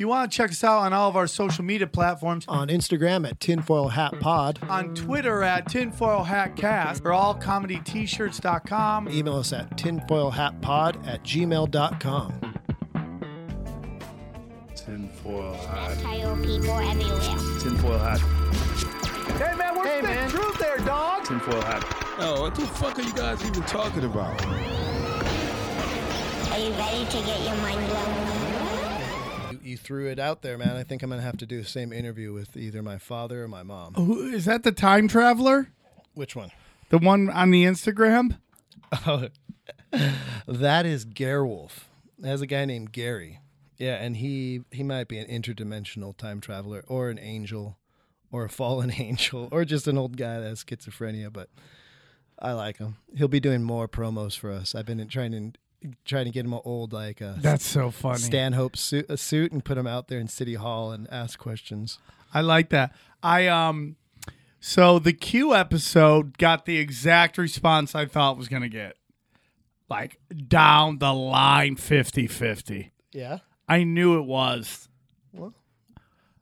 [0.00, 2.68] If you want to check us out on all of our social media platforms, On
[2.68, 4.58] Instagram at Tinfoil Hat Pod.
[4.66, 9.10] on Twitter at Tinfoil Hat Cast, or allcomedyt-shirts.com.
[9.10, 12.54] Email us at tinfoilhatpod at gmail.com.
[14.74, 15.98] Tinfoil hat.
[16.00, 17.60] Tire people everywhere.
[17.60, 18.20] Tinfoil hat.
[19.36, 20.30] Hey man, where's Hey, the man.
[20.30, 21.24] truth there, dog?
[21.26, 21.84] Tinfoil hat.
[22.20, 24.42] Oh, what the fuck are you guys even talking about?
[24.46, 24.48] Are
[26.58, 28.39] you ready to get your mind blown?
[29.70, 30.76] You, threw it out there, man.
[30.76, 33.48] I think I'm to have to do the same interview with either my father or
[33.48, 33.94] my mom.
[33.94, 35.68] Who, is that the time traveler?
[36.14, 36.50] Which one?
[36.90, 38.38] The one on the Instagram?
[39.06, 39.28] Oh,
[40.48, 41.84] that is Gerewolf.
[42.18, 43.40] That's a guy named Gary.
[43.78, 47.78] Yeah, and he he might be an interdimensional time traveler or an angel
[48.30, 51.48] or a fallen angel or just an old guy that has schizophrenia, but
[52.38, 52.96] I like him.
[53.16, 54.74] He'll be doing more promos for us.
[54.74, 55.58] I've been trying to
[56.04, 58.18] trying to get him an old like uh, That's so funny.
[58.18, 61.98] Stanhope suit, a suit and put him out there in City Hall and ask questions.
[62.32, 62.94] I like that.
[63.22, 63.96] I um
[64.60, 68.96] so the Q episode got the exact response I thought was going to get.
[69.88, 72.90] Like down the line 50-50.
[73.12, 73.38] Yeah.
[73.68, 74.88] I knew it was.
[75.32, 75.54] Well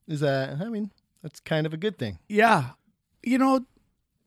[0.06, 0.90] Is that I mean,
[1.22, 2.18] that's kind of a good thing.
[2.28, 2.70] Yeah.
[3.22, 3.66] You know,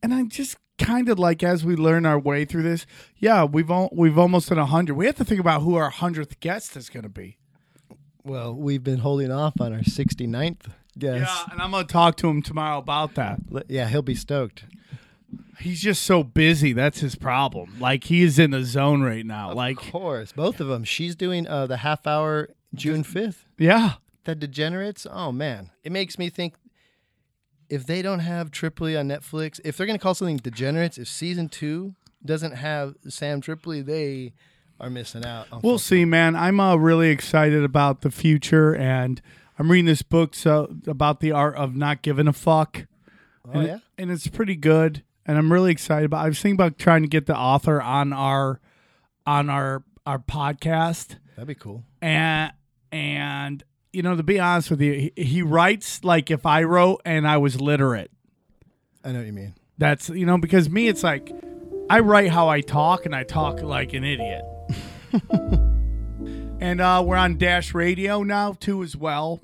[0.01, 2.85] and I just kind of like as we learn our way through this,
[3.17, 4.93] yeah, we've all, we've almost done 100.
[4.95, 7.37] We have to think about who our 100th guest is going to be.
[8.23, 11.31] Well, we've been holding off on our 69th guest.
[11.31, 13.39] Yeah, and I'm going to talk to him tomorrow about that.
[13.67, 14.65] Yeah, he'll be stoked.
[15.59, 16.73] He's just so busy.
[16.73, 17.79] That's his problem.
[17.79, 19.53] Like he is in the zone right now.
[19.53, 20.83] Like Of course, both of them.
[20.83, 23.45] She's doing uh, the half hour June 5th.
[23.57, 23.93] yeah.
[24.23, 25.07] The Degenerates.
[25.09, 26.53] Oh man, it makes me think
[27.71, 31.47] if they don't have Tripoli on Netflix, if they're gonna call something Degenerates, if season
[31.47, 34.33] two doesn't have Sam Tripoli, they
[34.79, 35.47] are missing out.
[35.51, 36.35] on We'll see, man.
[36.35, 39.21] I'm uh, really excited about the future, and
[39.57, 42.85] I'm reading this book so about the art of not giving a fuck.
[43.47, 43.77] Oh and, yeah.
[43.97, 46.25] and it's pretty good, and I'm really excited about.
[46.25, 48.59] I was thinking about trying to get the author on our
[49.25, 51.85] on our our podcast, That'd be cool.
[52.01, 52.51] and
[52.91, 57.01] and you know, to be honest with you, he, he writes like if I wrote
[57.05, 58.11] and I was literate.
[59.03, 59.55] I know what you mean.
[59.77, 61.31] That's you know because me, it's like
[61.89, 64.43] I write how I talk, and I talk like an idiot.
[66.59, 69.41] and uh, we're on Dash Radio now too, as well,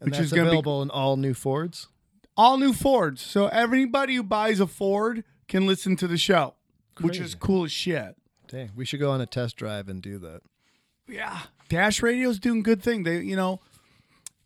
[0.00, 1.88] And which is going to be available in all new Fords.
[2.36, 3.20] all new Fords.
[3.20, 6.54] So everybody who buys a Ford can listen to the show,
[7.00, 7.38] which is Crazy.
[7.40, 8.16] cool as shit.
[8.48, 10.40] Dang, we should go on a test drive and do that.
[11.06, 13.02] Yeah, Dash Radio's doing good thing.
[13.02, 13.60] They, you know,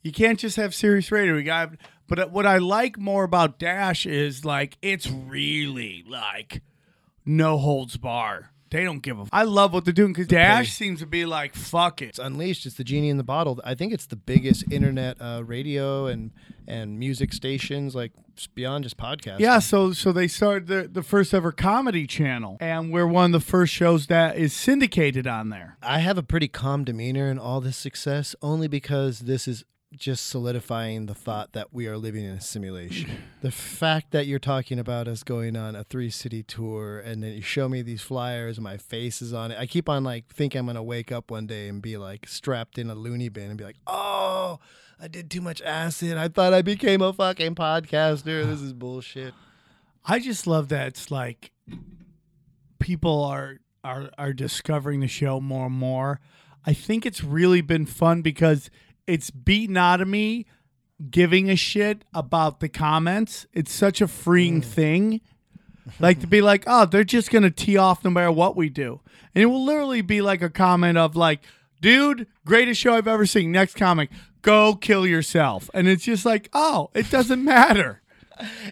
[0.02, 1.34] you can't just have Sirius Radio.
[1.34, 1.72] We got,
[2.06, 6.62] but what I like more about Dash is like it's really like
[7.24, 8.50] no holds bar.
[8.70, 9.26] They don't give a.
[9.32, 12.10] I love what they're doing because Dash seems to be like fuck it.
[12.10, 12.66] It's unleashed.
[12.66, 13.60] It's the genie in the bottle.
[13.64, 16.32] I think it's the biggest internet uh, radio and
[16.66, 18.12] and music stations, like
[18.54, 19.40] beyond just podcasts.
[19.40, 23.40] Yeah, so so they started the the first ever comedy channel, and we're one of
[23.40, 25.78] the first shows that is syndicated on there.
[25.82, 29.64] I have a pretty calm demeanor in all this success, only because this is
[29.96, 33.10] just solidifying the thought that we are living in a simulation.
[33.40, 37.32] the fact that you're talking about us going on a three city tour and then
[37.32, 39.58] you show me these flyers my face is on it.
[39.58, 42.78] I keep on like think I'm gonna wake up one day and be like strapped
[42.78, 44.58] in a loony bin and be like, Oh,
[45.00, 46.18] I did too much acid.
[46.18, 48.44] I thought I became a fucking podcaster.
[48.46, 49.32] This is bullshit.
[50.04, 51.52] I just love that it's like
[52.78, 56.20] people are are are discovering the show more and more.
[56.66, 58.68] I think it's really been fun because
[59.08, 60.46] it's beaten out of me
[61.10, 63.46] giving a shit about the comments.
[63.52, 65.20] It's such a freeing thing.
[65.98, 69.00] Like to be like, oh, they're just gonna tee off no matter what we do.
[69.34, 71.40] And it will literally be like a comment of like,
[71.80, 73.50] dude, greatest show I've ever seen.
[73.50, 74.10] Next comic,
[74.42, 75.70] go kill yourself.
[75.72, 78.02] And it's just like, oh, it doesn't matter.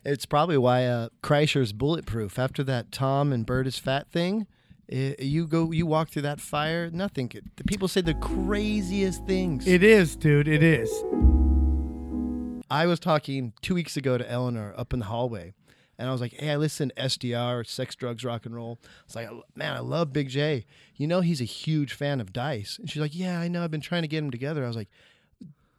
[0.04, 2.38] It's probably why uh, Kreischer's bulletproof.
[2.38, 4.46] After that Tom and Bert is fat thing,
[4.90, 6.90] i you go, you walk through that fire.
[6.90, 7.28] Nothing.
[7.28, 9.66] Could, the people say the craziest things.
[9.66, 10.48] It is, dude.
[10.48, 10.90] It is.
[12.70, 15.54] I was talking two weeks ago to Eleanor up in the hallway,
[15.98, 19.14] and I was like, "Hey, I listen to SDR, Sex, Drugs, Rock and Roll." It's
[19.14, 20.66] like, "Man, I love Big Jay.
[20.96, 23.62] You know, he's a huge fan of Dice." And she's like, "Yeah, I know.
[23.62, 24.90] I've been trying to get him together." I was like,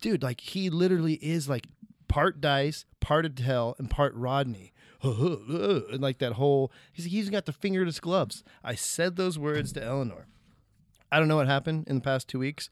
[0.02, 1.68] "Dude, like he literally is like
[2.08, 4.74] part Dice, part Adele, and part Rodney."
[5.92, 8.44] and like that whole, he's he's got the fingerless gloves.
[8.64, 10.28] I said those words to Eleanor.
[11.12, 12.70] I don't know what happened in the past two weeks.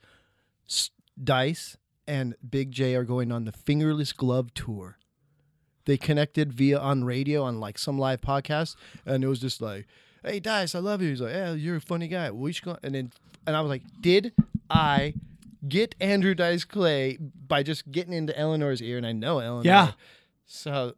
[1.22, 4.98] Dice and Big Jay are going on the fingerless glove tour.
[5.86, 9.86] They connected via on radio on like some live podcast, and it was just like,
[10.24, 12.78] "Hey Dice, I love you." He's like, "Yeah, you're a funny guy." We should go.
[12.82, 13.12] And then,
[13.46, 14.32] and I was like, "Did
[14.68, 15.14] I
[15.68, 19.64] get Andrew Dice Clay by just getting into Eleanor's ear, and I know Eleanor.
[19.64, 19.92] Yeah.
[20.46, 20.94] So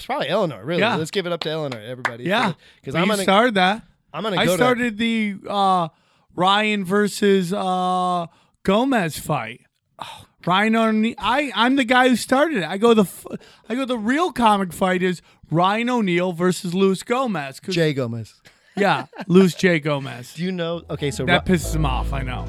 [0.00, 0.80] it's probably Eleanor, really.
[0.80, 0.96] Yeah.
[0.96, 2.24] Let's give it up to Eleanor, everybody.
[2.24, 3.82] Yeah, Because I'm gonna started that.
[4.14, 5.88] I'm gonna I go started the uh,
[6.34, 8.26] Ryan versus uh,
[8.62, 9.60] Gomez fight.
[10.46, 11.14] Ryan O'Neal.
[11.18, 12.64] I I'm the guy who started it.
[12.64, 13.38] I go the
[13.68, 15.20] I go the real comic fight is
[15.50, 17.60] Ryan O'Neal versus Luis Gomez.
[17.68, 18.40] Jay Gomez.
[18.74, 20.32] yeah, Luis Jay Gomez.
[20.32, 20.82] Do you know?
[20.88, 22.14] Okay, so That pisses him off.
[22.14, 22.46] I know.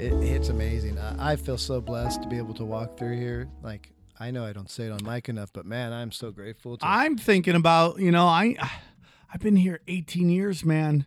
[0.00, 0.98] it, it's amazing.
[0.98, 3.46] I, I feel so blessed to be able to walk through here.
[3.62, 6.76] Like I know I don't say it on mic enough, but man, I'm so grateful.
[6.76, 8.54] To, I'm thinking about you know I
[9.32, 11.06] I've been here 18 years, man.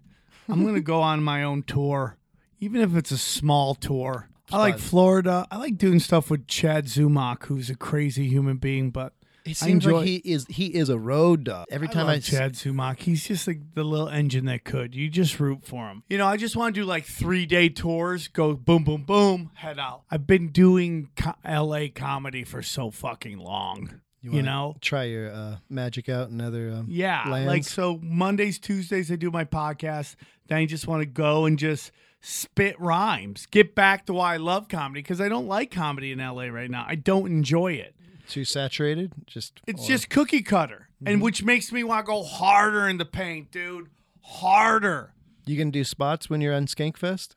[0.50, 2.18] I'm gonna go on my own tour,
[2.60, 4.30] even if it's a small tour.
[4.52, 4.80] I like.
[4.80, 5.48] Florida.
[5.52, 9.14] I like doing stuff with Chad Zumock, who's a crazy human being, but
[9.46, 11.66] it seems enjoy- like he is he is a road dog.
[11.70, 13.00] Every I time love I, Chad Zumock.
[13.00, 14.96] He's just like the little engine that could.
[14.96, 16.04] You just root for him.
[16.10, 19.52] You know, I just want to do like three day tours, go boom, boom, boom,
[19.56, 20.04] head out.
[20.10, 24.00] I've been doing co- LA comedy for so fucking long.
[24.22, 24.76] You, wanna know?
[24.80, 27.28] try your uh, magic out in other um, Yeah.
[27.30, 27.48] lands?
[27.48, 30.16] Like, so Mondays, Tuesdays, I do my podcast.
[30.48, 31.92] Then I just want to go and just
[32.22, 36.20] spit rhymes, get back to why I love comedy because I don't like comedy in
[36.20, 36.86] LA right now.
[36.88, 37.96] I don't enjoy it.
[38.28, 39.12] Too saturated.
[39.28, 42.98] Just It's or- just cookie cutter, and which makes me want to go harder in
[42.98, 43.90] the paint, dude.
[44.22, 45.14] Harder.
[45.46, 47.36] you can do spots when you're on Skankfest.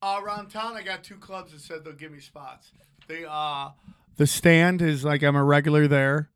[0.00, 2.70] Uh, around town, I got two clubs that said they'll give me spots.
[3.08, 3.70] They uh,
[4.16, 6.30] the stand is like I'm a regular there,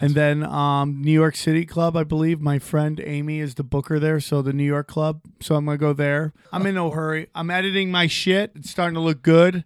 [0.00, 3.98] and then um, New York City club, I believe my friend Amy is the booker
[3.98, 5.20] there, so the New York club.
[5.40, 6.32] So I'm gonna go there.
[6.52, 7.28] I'm in no hurry.
[7.34, 8.52] I'm editing my shit.
[8.54, 9.64] It's starting to look good.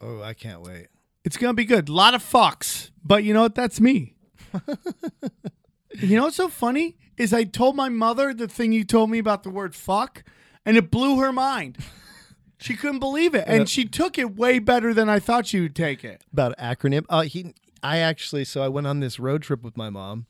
[0.00, 0.86] Oh, I can't wait.
[1.24, 1.88] It's gonna be good.
[1.88, 3.54] A lot of fucks, but you know what?
[3.54, 4.14] That's me.
[6.00, 9.18] you know what's so funny is I told my mother the thing you told me
[9.18, 10.24] about the word fuck,
[10.64, 11.78] and it blew her mind.
[12.58, 15.74] She couldn't believe it, and she took it way better than I thought she would
[15.76, 16.22] take it.
[16.32, 17.04] about acronym.
[17.08, 20.26] Uh, he, I actually, so I went on this road trip with my mom,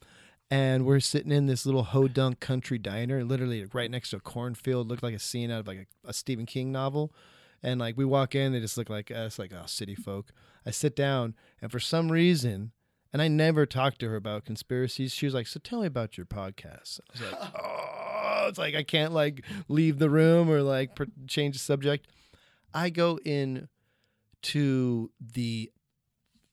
[0.51, 4.89] and we're sitting in this little hodunk country diner, literally right next to a cornfield.
[4.89, 7.13] Looked like a scene out of like a, a Stephen King novel.
[7.63, 10.33] And like we walk in, they just look like us, like oh, city folk.
[10.65, 12.73] I sit down, and for some reason,
[13.13, 15.13] and I never talked to her about conspiracies.
[15.13, 18.75] She was like, "So tell me about your podcast." I was like, "Oh, it's like
[18.75, 22.07] I can't like leave the room or like pr- change the subject."
[22.73, 23.69] I go in
[24.43, 25.71] to the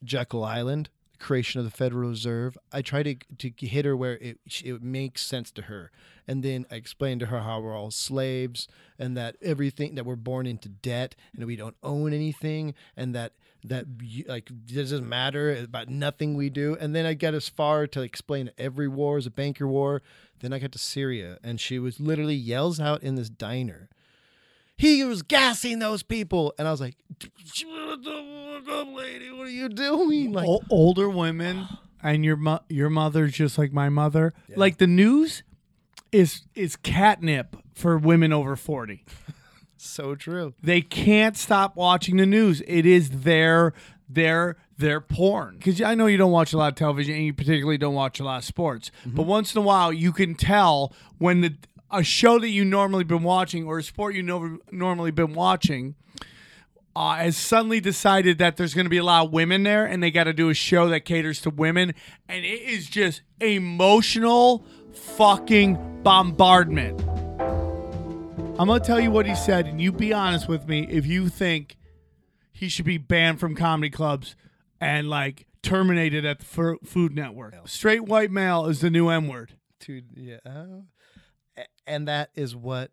[0.03, 0.89] Jekyll Island,
[1.19, 2.57] creation of the Federal Reserve.
[2.71, 5.91] I try to to hit her where it it makes sense to her,
[6.27, 8.67] and then I explain to her how we're all slaves
[8.97, 13.33] and that everything that we're born into debt and we don't own anything, and that
[13.63, 13.85] that
[14.27, 16.77] like doesn't matter about nothing we do.
[16.79, 20.01] And then I get as far to explain every war is a banker war.
[20.39, 23.89] Then I got to Syria, and she was literally yells out in this diner
[24.77, 26.95] he was gassing those people and i was like
[27.43, 31.67] shut the fuck lady what are you doing like O- older women
[32.03, 34.33] and your mo- your mother's just like my mother.
[34.55, 35.43] Like the news
[36.11, 39.03] is is catnip for women over 40.
[39.77, 42.61] so true They can't stop watching the news.
[42.67, 43.73] It is their
[44.07, 45.57] their their porn.
[45.57, 48.19] Because I know you don't watch a lot of television, and you particularly don't watch
[48.19, 48.91] a lot of sports.
[49.01, 49.15] Mm-hmm.
[49.15, 51.55] But once in a while, you can tell when the
[51.91, 55.95] a show that you normally been watching or a sport you know normally been watching.
[56.95, 60.01] Uh, has suddenly decided that there's going to be a lot of women there, and
[60.01, 61.93] they got to do a show that caters to women,
[62.27, 66.99] and it is just emotional fucking bombardment.
[68.59, 71.29] I'm gonna tell you what he said, and you be honest with me if you
[71.29, 71.77] think
[72.51, 74.35] he should be banned from comedy clubs
[74.81, 77.53] and like terminated at the Food Network.
[77.67, 79.53] Straight white male is the new M word.
[79.79, 80.81] dude yeah uh,
[81.85, 82.91] and that is what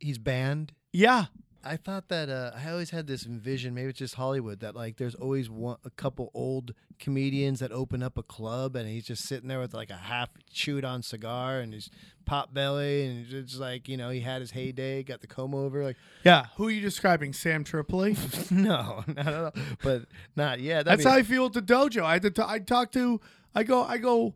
[0.00, 1.26] he's banned Yeah,
[1.64, 4.96] i thought that uh, i always had this vision maybe it's just hollywood that like
[4.98, 9.24] there's always one a couple old comedians that open up a club and he's just
[9.24, 11.90] sitting there with like a half chewed on cigar and his
[12.24, 15.54] pot belly and it's just like you know he had his heyday got the comb
[15.54, 16.46] over like yeah.
[16.56, 17.32] Who are you describing?
[17.32, 18.16] Sam Tripoli.
[18.50, 22.02] no not at all but not yet That's how I feel at the dojo.
[22.02, 22.30] I had to.
[22.30, 23.20] T- I talk to.
[23.54, 23.82] I go.
[23.82, 24.34] I go.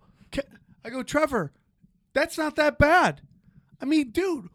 [0.84, 1.02] I go.
[1.02, 1.52] Trevor,
[2.12, 3.22] that's not that bad.
[3.80, 4.48] I mean, dude,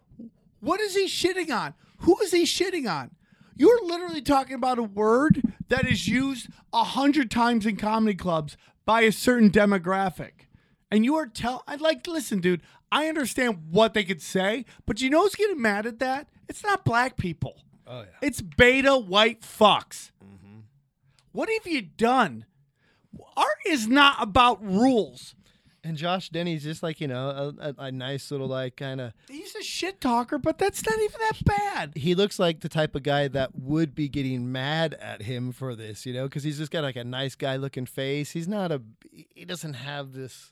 [0.59, 1.73] what is he shitting on?
[1.99, 3.11] Who is he shitting on?
[3.55, 8.57] You're literally talking about a word that is used a hundred times in comedy clubs
[8.85, 10.47] by a certain demographic,
[10.91, 11.63] and you are tell.
[11.67, 12.61] I'd like listen, dude.
[12.91, 16.27] I understand what they could say, but you know who's getting mad at that?
[16.47, 17.63] It's not black people.
[17.87, 20.11] oh yeah It's beta white fucks.
[20.23, 20.59] Mm-hmm.
[21.31, 22.45] What have you done?
[23.35, 25.33] Art is not about rules.
[25.85, 29.13] And Josh Denny's just like you know a, a, a nice little like kind of.
[29.29, 31.93] He's a shit talker, but that's not even that bad.
[31.95, 35.75] He looks like the type of guy that would be getting mad at him for
[35.75, 38.31] this, you know, because he's just got like a nice guy looking face.
[38.31, 38.81] He's not a.
[39.11, 40.51] He doesn't have this.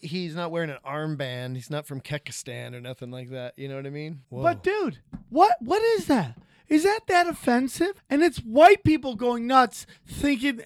[0.00, 1.54] He's not wearing an armband.
[1.54, 3.54] He's not from Kekistan or nothing like that.
[3.56, 4.20] You know what I mean?
[4.28, 4.42] Whoa.
[4.42, 4.98] But dude,
[5.30, 6.36] what what is that?
[6.68, 8.02] Is that that offensive?
[8.10, 10.60] And it's white people going nuts thinking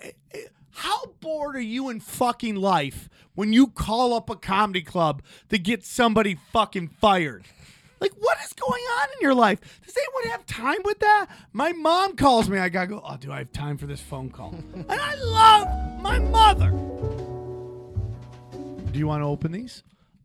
[0.78, 5.58] how bored are you in fucking life when you call up a comedy club to
[5.58, 7.44] get somebody fucking fired?
[8.00, 9.58] Like what is going on in your life?
[9.84, 11.26] Does anyone have time with that?
[11.52, 12.58] My mom calls me.
[12.58, 13.02] I gotta go.
[13.04, 14.54] Oh, do I have time for this phone call?
[14.74, 16.70] and I love my mother.
[18.92, 19.82] Do you want to open these?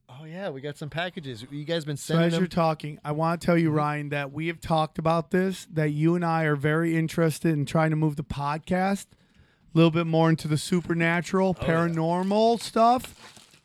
[0.07, 1.43] oh yeah, we got some packages.
[1.49, 4.31] You guys been So sending as you're talking, I want to tell you, Ryan, that
[4.31, 5.67] we have talked about this.
[5.73, 9.07] That you and I are very interested in trying to move the podcast
[9.73, 13.15] a little bit more into the supernatural, oh, paranormal stuff.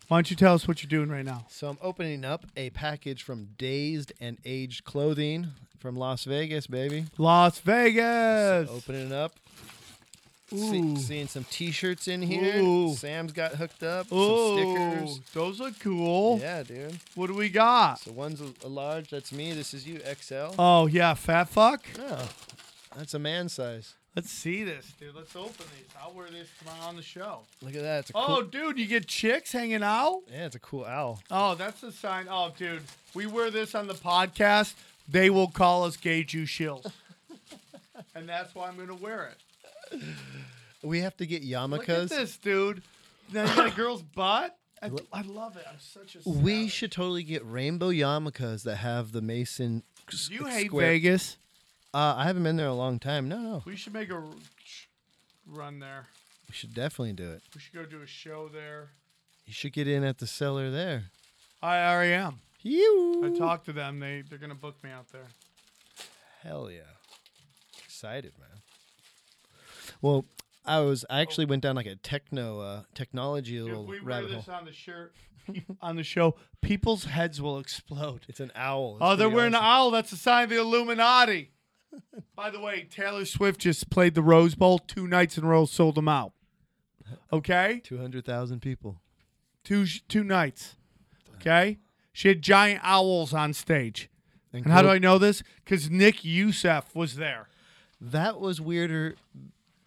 [0.09, 1.45] Why don't you tell us what you're doing right now?
[1.50, 5.49] So I'm opening up a package from Dazed and Aged Clothing
[5.79, 7.05] from Las Vegas, baby.
[7.19, 8.71] Las Vegas.
[8.71, 9.35] Opening it up.
[10.50, 10.97] See, Ooh.
[10.97, 12.62] seeing some T-shirts in here.
[12.62, 12.95] Ooh.
[12.95, 14.07] Sam's got hooked up.
[14.11, 15.21] Oh, some stickers.
[15.35, 16.38] those look cool.
[16.38, 16.99] Yeah, dude.
[17.15, 17.99] What do we got?
[18.00, 19.11] So one's a, a large.
[19.11, 19.53] That's me.
[19.53, 20.55] This is you, XL.
[20.59, 21.85] Oh yeah, fat fuck.
[21.99, 22.21] No,
[22.97, 23.95] that's a man size.
[24.19, 25.15] Let's see this, dude.
[25.15, 25.87] Let's open these.
[26.03, 27.43] I'll wear this tomorrow on the show.
[27.63, 27.99] Look at that.
[28.01, 30.23] It's a Oh, dude, you get chicks hanging out.
[30.29, 31.21] Yeah, it's a cool owl.
[31.31, 32.27] Oh, that's a sign.
[32.29, 32.83] Oh, dude,
[33.15, 34.75] we wear this on the podcast.
[35.09, 36.91] They will call us gay Jew shills.
[38.17, 39.33] and that's why I'm going to wear
[39.93, 40.03] it.
[40.83, 42.09] We have to get Look at yarmulkes.
[42.09, 42.83] this, dude.
[43.33, 44.57] Now you got a girl's butt.
[44.83, 45.65] I, I love it.
[45.69, 46.29] I'm such a.
[46.29, 46.73] We savage.
[46.73, 49.83] should totally get rainbow yarmulkes that have the Mason.
[50.13, 51.37] s- You hate square- Vegas.
[51.95, 53.28] Uh, I haven't been there a long time.
[53.28, 53.62] No, no.
[53.64, 54.25] We should make a r-
[55.47, 56.07] run there.
[56.49, 57.42] We should definitely do it.
[57.54, 58.90] We should go do a show there.
[59.47, 61.04] You should get in at the cellar there.
[61.62, 62.40] I already am.
[62.62, 63.23] You.
[63.25, 64.00] I talked to them.
[64.00, 65.26] They they're gonna book me out there.
[66.42, 66.80] Hell yeah.
[67.85, 68.49] Excited, man.
[70.02, 70.25] Well,
[70.66, 74.23] I was I actually went down like a techno uh technology If little we wear
[74.26, 74.54] this hole.
[74.54, 75.14] on the shirt
[75.80, 78.26] on the show, people's heads will explode.
[78.28, 78.97] It's an owl.
[78.97, 79.66] It's Oh, they're pretty wearing an awesome.
[79.66, 79.90] owl.
[79.92, 81.50] That's a sign of the Illuminati.
[82.37, 85.64] By the way, Taylor Swift just played the Rose Bowl two nights in a row,
[85.64, 86.33] sold them out.
[87.33, 89.00] Okay, 200,000 people.
[89.64, 90.76] two two nights.
[91.37, 91.78] Okay,
[92.12, 94.11] she had giant owls on stage.
[94.52, 95.42] And how do I know this?
[95.64, 97.49] Because Nick Youssef was there.
[98.00, 99.14] That was weirder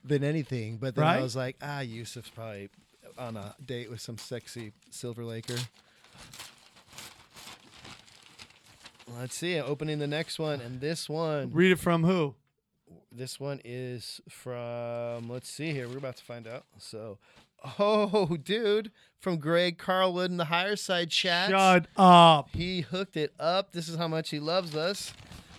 [0.04, 1.20] than anything, but then Right?
[1.20, 2.70] I was like, ah, Youssef's probably
[3.18, 5.58] on a date with some sexy Silver Laker.
[9.20, 9.60] Let's see.
[9.60, 12.36] Opening the next one, and this one, Read it from who?
[13.12, 15.30] this one is from.
[15.30, 15.88] Let's see here.
[15.88, 16.66] We're about to find out.
[16.78, 17.18] So,
[17.80, 21.50] oh, dude, from Greg Carlwood in the Higher Side chat.
[21.50, 22.50] Shut up.
[22.54, 23.74] He hooked it up.
[23.74, 25.14] This is how much he loves us.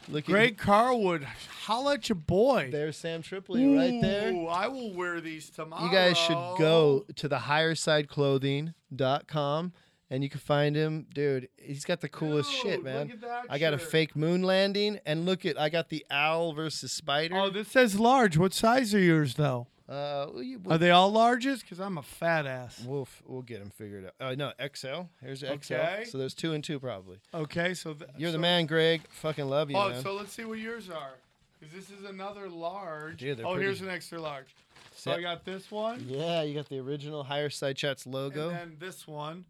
[0.09, 1.23] Look Greg Carlwood,
[1.65, 2.71] holla at your boy.
[2.73, 4.33] there's Sam Tripoli right there.
[4.33, 5.85] Ooh, I will wear these tomorrow.
[5.85, 9.73] You guys should go to the highersideclothing.com
[10.13, 11.07] and you can find him.
[11.13, 13.07] Dude, he's got the coolest shit, man.
[13.09, 16.05] look at that I got a fake moon landing and look at I got the
[16.11, 17.37] owl versus spider.
[17.37, 18.37] Oh, this says large.
[18.37, 19.67] What size are yours, though?
[19.89, 20.27] uh
[20.71, 21.61] Are they all larges?
[21.63, 22.85] Because I'm a fat ass.
[22.87, 24.15] we'll f- we'll get them figured out.
[24.21, 25.03] Uh, no, XL.
[25.23, 26.05] Here's the Okay.
[26.09, 27.19] So there's two and two probably.
[27.35, 29.01] Okay, so th- You're the man, Greg.
[29.11, 30.03] Fucking love you, Oh, man.
[30.03, 31.15] so let's see what yours are.
[31.59, 33.19] Because this is another large.
[33.19, 34.55] Dude, oh, pretty- here's an extra large.
[34.95, 38.51] So I got this one, yeah, you got the original Higher Side Chats logo.
[38.51, 39.45] and then this one.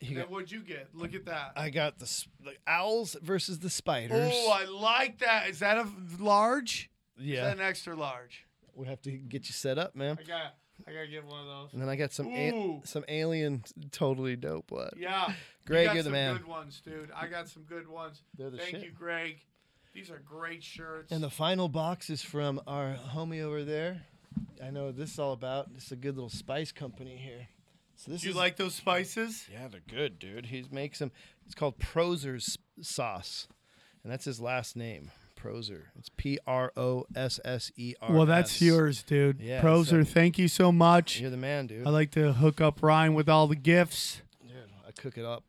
[0.00, 0.88] You And got- then what'd you get?
[0.94, 1.52] Look at that.
[1.56, 4.30] I got the, s- the owls versus the spiders.
[4.34, 5.48] oh, I like that.
[5.48, 5.86] Is that a
[6.18, 6.90] large?
[7.18, 7.22] Yeah.
[7.22, 7.44] Is yeah.
[7.44, 8.44] that an extra large?
[8.74, 10.18] We have to get you set up, man.
[10.20, 10.54] I got.
[10.86, 11.72] I gotta get one of those.
[11.72, 12.82] And then I got some a- Ooh.
[12.84, 14.94] some alien totally dope What?
[14.98, 15.32] Yeah.
[15.64, 16.36] Greg, you got you're the some man.
[16.36, 17.10] good ones, dude.
[17.16, 18.22] I got some good ones.
[18.36, 18.82] They're the Thank shit.
[18.84, 19.38] you, Greg.
[19.94, 21.10] These are great shirts.
[21.10, 24.02] And the final box is from our homie over there.
[24.62, 25.68] I know what this is all about.
[25.74, 27.48] It's a good little spice company here.
[27.96, 29.46] So this Do you is like those spices?
[29.50, 30.46] Yeah, they're good, dude.
[30.46, 31.10] He makes them.
[31.46, 33.48] It's called Prosser's sauce,
[34.02, 35.86] and that's his last name, Prosser.
[35.98, 38.12] It's P R O S S E R.
[38.12, 39.40] Well, that's yours, dude.
[39.40, 41.20] Yeah, Prosser, so- thank you so much.
[41.20, 41.86] You're the man, dude.
[41.86, 44.20] I like to hook up Ryan with all the gifts.
[44.46, 44.52] Dude,
[44.86, 45.44] I cook it up.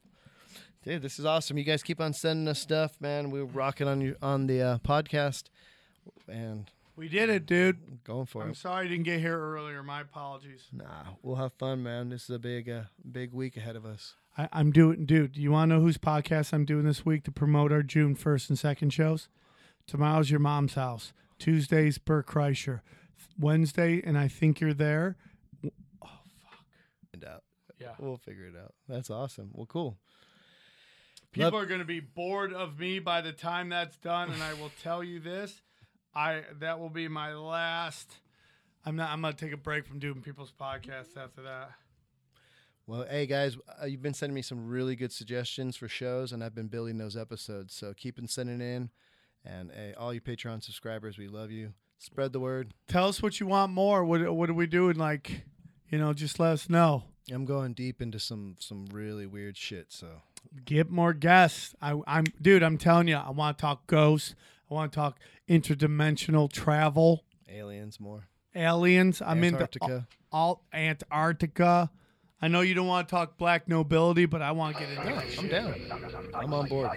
[0.84, 1.58] Dude, this is awesome.
[1.58, 3.30] You guys keep on sending us stuff, man.
[3.30, 5.46] We're rocking on your on the uh, podcast,
[6.30, 8.04] and We did it, dude.
[8.04, 8.58] going for I'm it.
[8.58, 9.84] sorry I didn't get here earlier.
[9.84, 10.64] My apologies.
[10.74, 10.86] Nah,
[11.22, 12.10] we'll have fun, man.
[12.10, 14.16] This is a big, uh, big week ahead of us.
[14.38, 15.34] I, I'm doing, dude.
[15.34, 18.16] Do you want to know whose podcast I'm doing this week to promote our June
[18.16, 19.30] 1st and 2nd shows?
[19.86, 21.14] Tomorrow's your mom's house.
[21.38, 22.82] Tuesday's Bert Kreischer.
[23.40, 25.18] Wednesday, and I think you're there.
[25.64, 25.70] Oh
[26.42, 26.66] fuck.
[27.14, 27.44] And out.
[27.80, 27.88] Yeah.
[27.90, 27.94] Yeah.
[28.00, 28.74] We'll figure it out.
[28.90, 29.52] That's awesome.
[29.54, 29.98] Well, cool.
[31.32, 34.42] People Love- are going to be bored of me by the time that's done, and
[34.42, 35.62] I will tell you this:
[36.16, 38.12] I that will be my last.
[38.86, 39.12] I'm not.
[39.12, 41.72] I'm going to take a break from doing people's podcasts after that.
[42.86, 46.44] Well, hey guys, uh, you've been sending me some really good suggestions for shows, and
[46.44, 47.76] I've been building those episodes.
[47.76, 48.90] So keep on sending in,
[49.44, 51.74] and hey, all you Patreon subscribers, we love you.
[51.98, 52.74] Spread the word.
[52.88, 54.06] Tell us what you want more.
[54.06, 54.96] What What are we doing?
[54.98, 55.44] Like,
[55.90, 57.04] you know, just let us know.
[57.30, 59.88] I'm going deep into some some really weird shit.
[59.90, 60.08] So
[60.66, 61.76] Get more guests.
[61.82, 62.64] I, I'm, dude.
[62.64, 64.36] I'm telling you, I want to talk ghosts.
[64.70, 65.20] I want to talk
[65.50, 68.28] interdimensional travel, aliens more.
[68.56, 69.22] aliens.
[69.22, 70.08] I'm into Antarctica.
[70.32, 71.90] all, all Antarctica.
[72.42, 75.04] I know you don't want to talk black nobility, but I want to get into
[75.04, 76.32] that I'm down.
[76.36, 76.92] I'm on board.